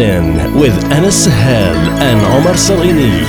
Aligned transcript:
feeling 0.00 0.58
with 0.58 0.72
Anas 0.92 1.24
Sahel 1.24 1.76
and 2.00 2.20
Omar 2.36 2.56
Salini. 2.56 3.24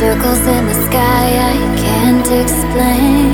Circles 0.00 0.40
in 0.46 0.66
the 0.66 0.74
sky 0.86 1.26
I 1.52 1.56
can't 1.84 2.28
explain. 2.42 3.30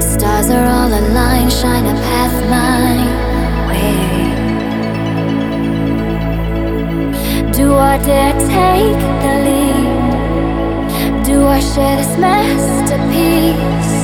Stars 0.00 0.50
are 0.50 0.66
all 0.76 0.92
aligned, 1.00 1.52
shine 1.52 1.86
a 1.86 1.94
path 2.08 2.34
my 2.56 2.96
way. 3.68 3.98
Do 7.52 7.74
I 7.74 7.98
dare 8.06 8.34
take 8.54 9.02
the 9.24 9.34
lead? 9.46 9.86
Do 11.24 11.36
I 11.46 11.58
share 11.58 11.96
this 11.96 12.16
masterpiece? 12.18 13.94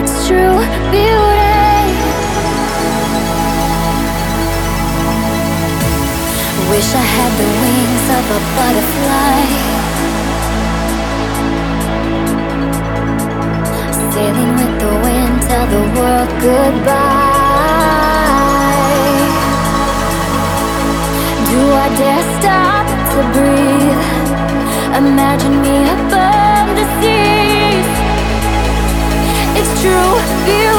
It's 0.00 0.26
true 0.26 0.58
beauty. 0.90 1.37
Wish 6.70 6.94
I 6.94 7.04
had 7.16 7.32
the 7.40 7.48
wings 7.62 8.04
of 8.18 8.24
a 8.36 8.40
butterfly. 8.56 9.36
Sailing 14.12 14.52
with 14.60 14.74
the 14.82 14.92
wind, 15.04 15.36
tell 15.48 15.66
the 15.76 15.84
world 15.96 16.30
goodbye. 16.44 17.48
Do 21.50 21.60
I 21.84 21.88
dare 22.00 22.24
stop 22.36 22.86
to 23.12 23.20
breathe? 23.34 24.04
Imagine 25.02 25.56
me 25.64 25.76
above 25.96 26.68
the 26.78 26.86
seas. 27.00 27.90
It's 29.58 29.72
true 29.80 30.14
beauty. 30.44 30.77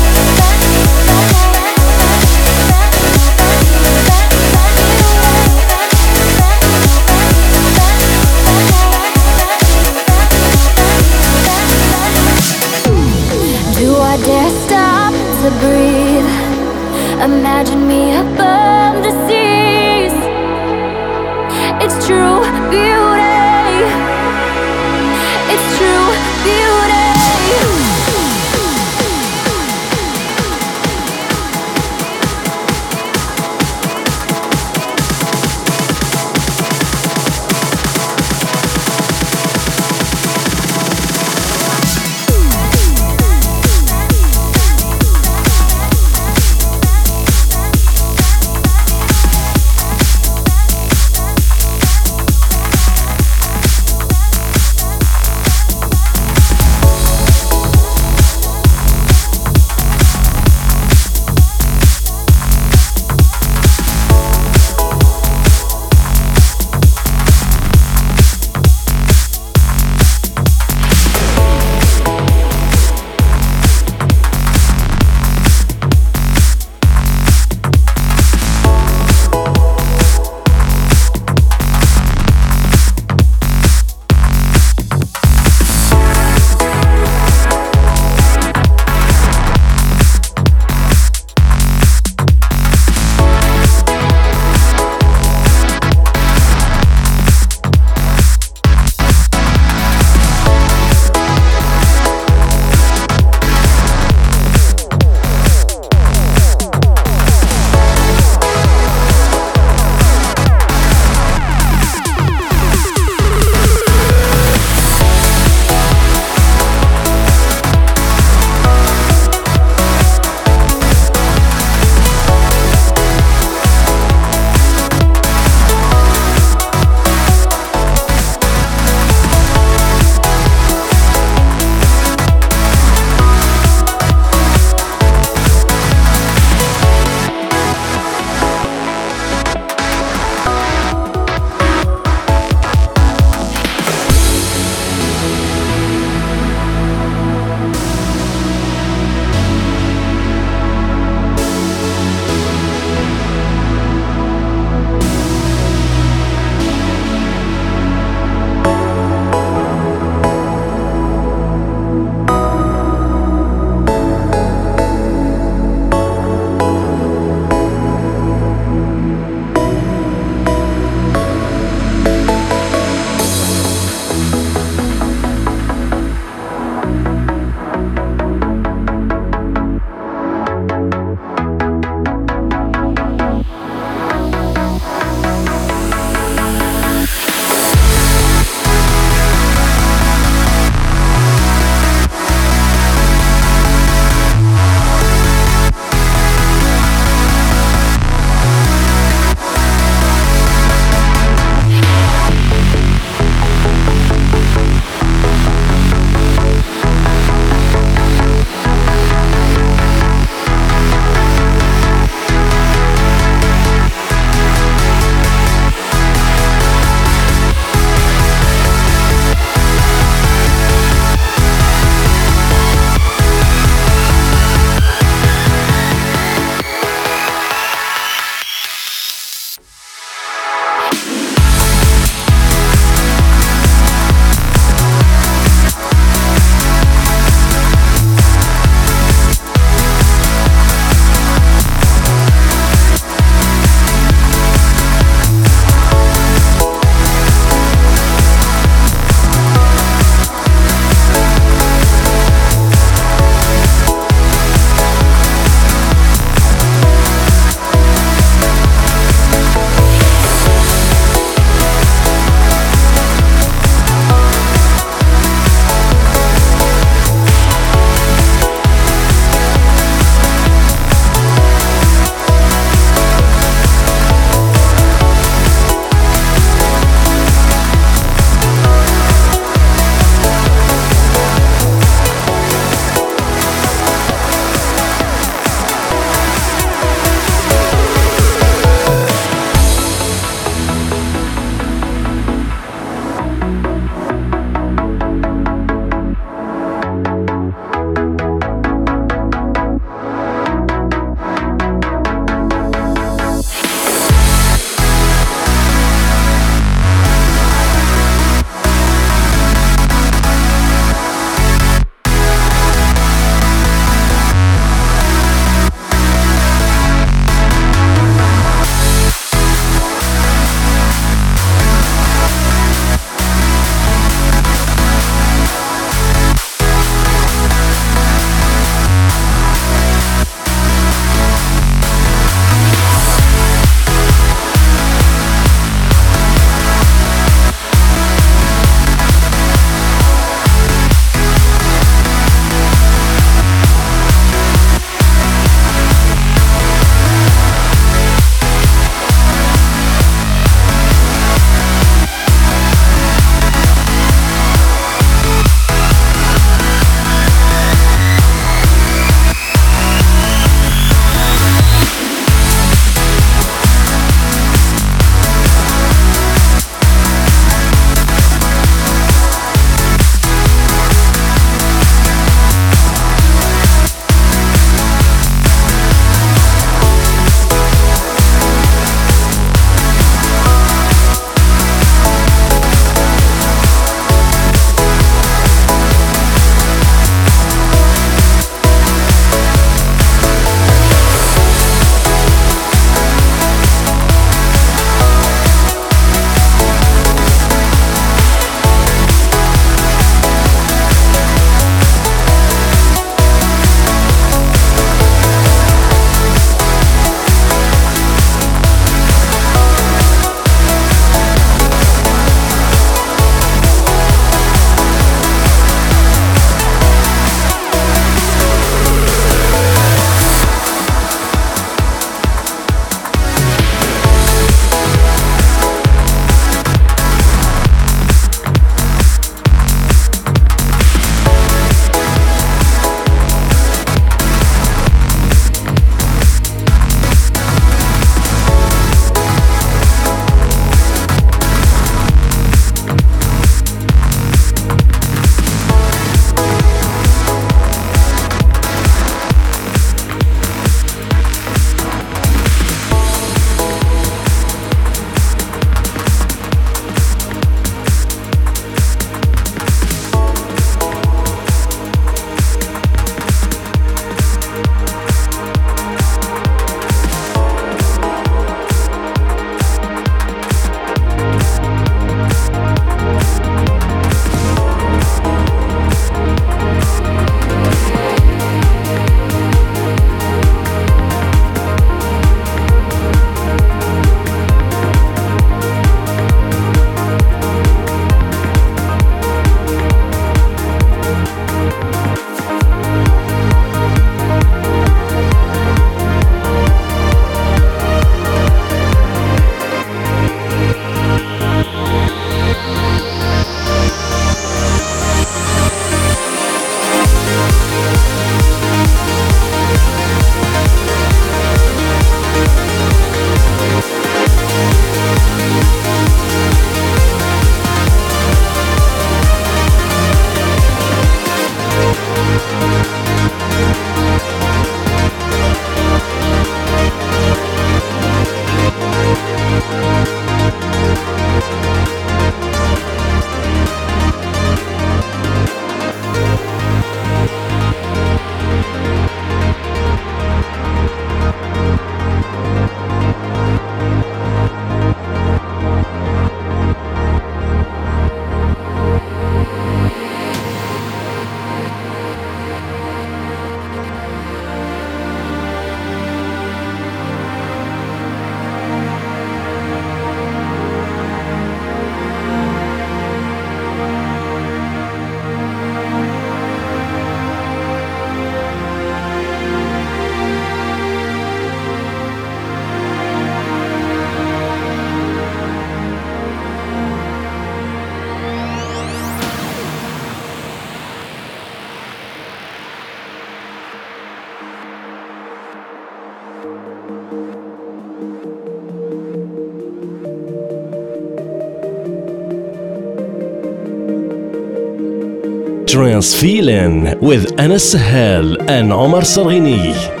Trance 595.81 596.13
feeling 596.13 596.95
with 596.99 597.39
Anas 597.39 597.71
Sahel 597.71 598.39
and 598.47 598.71
Omar 598.71 599.01
Sarghini. 599.01 600.00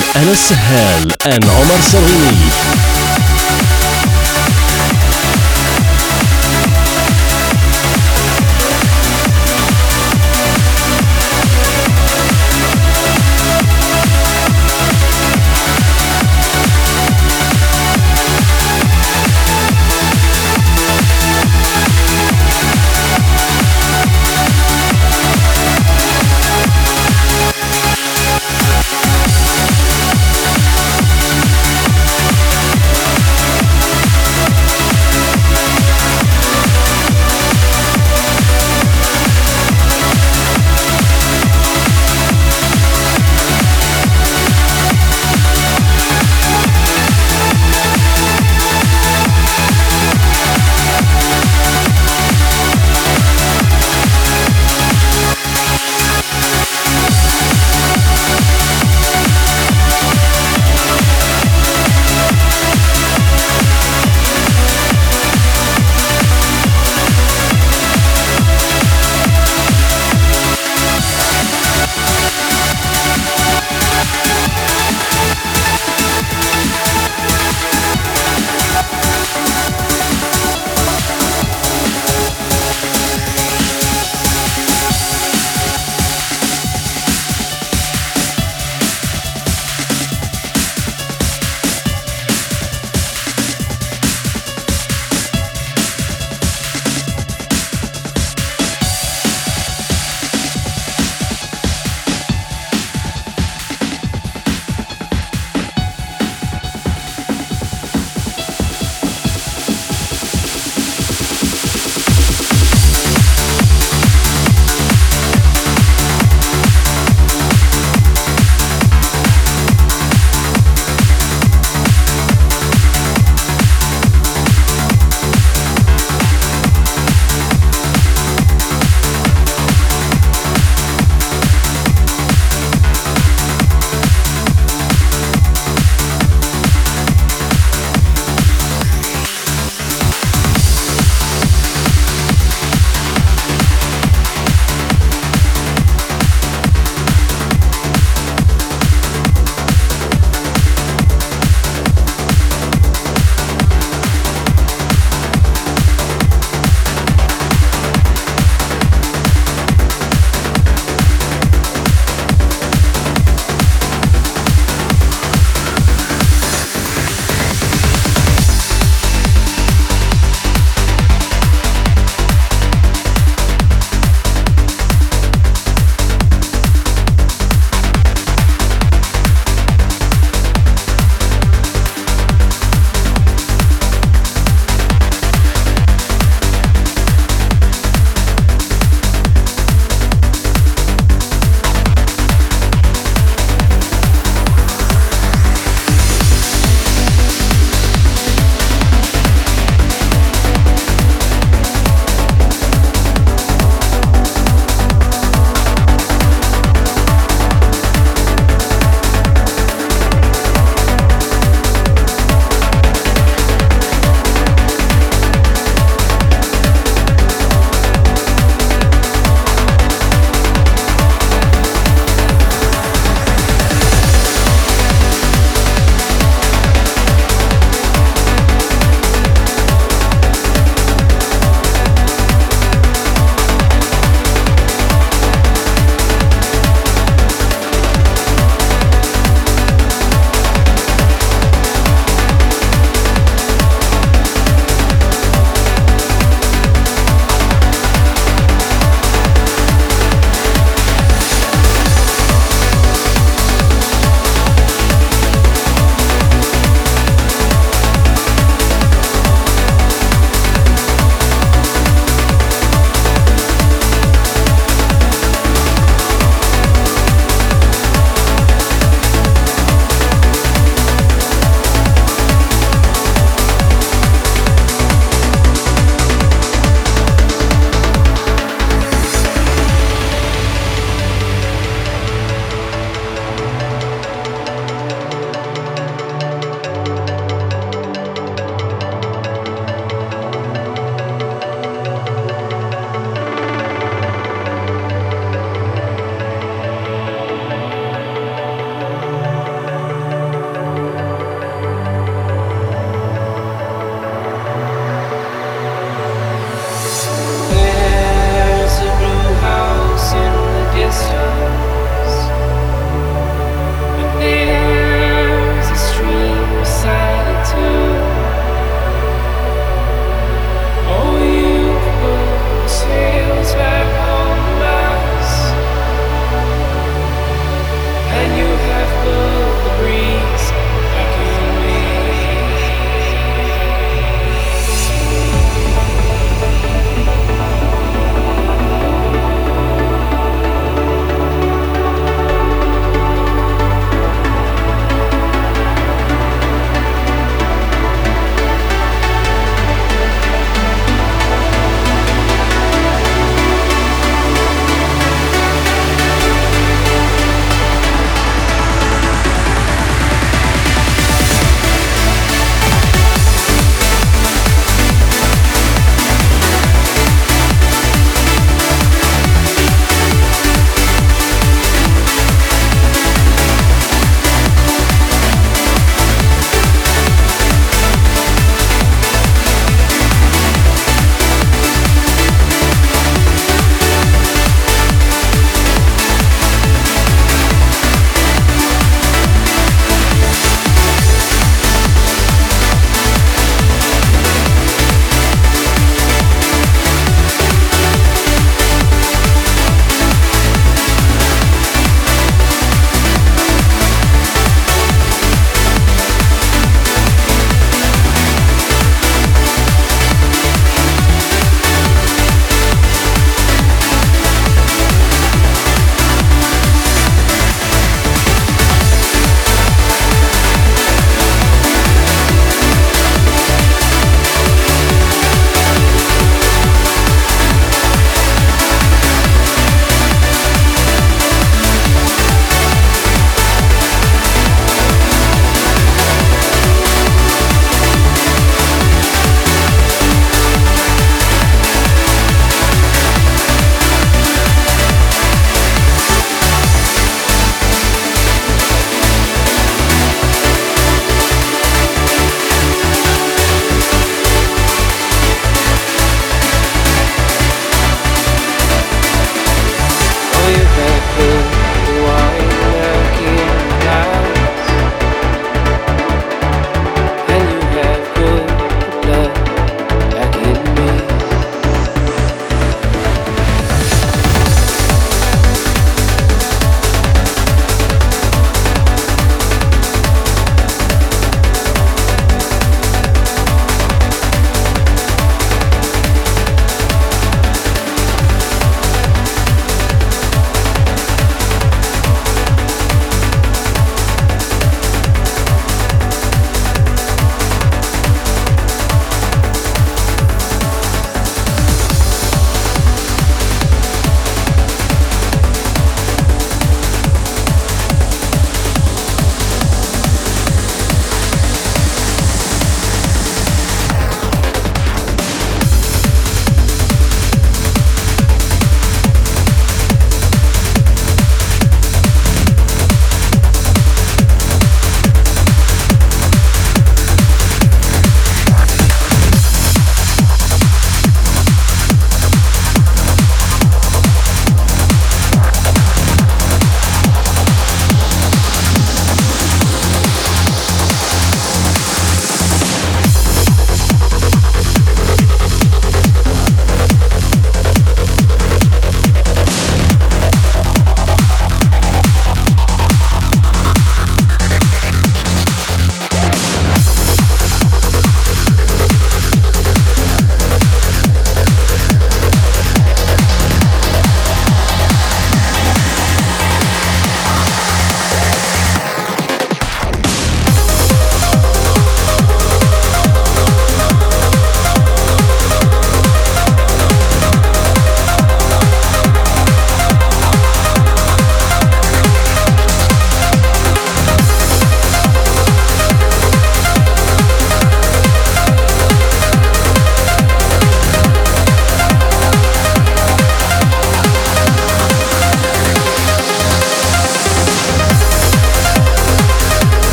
Feeling 0.00 0.08
with 0.08 0.16
Anas 0.16 0.40
Sahel 0.40 1.02
and 1.26 1.44
Omar 1.44 1.82
Salini. 1.82 3.09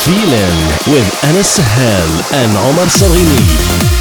Feeling 0.00 0.92
with 0.92 1.24
Anas 1.24 1.48
Sahel 1.48 2.08
and 2.32 2.56
Omar 2.56 2.88
Salini. 2.88 3.91